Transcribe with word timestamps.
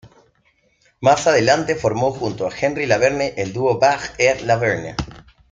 Más 0.99 1.27
adelante 1.27 1.75
formó 1.75 2.11
junto 2.11 2.47
a 2.47 2.51
Henry-Laverne 2.51 3.35
el 3.37 3.53
dúo 3.53 3.77
Bach 3.77 4.15
et 4.17 4.41
Laverne. 4.41 4.95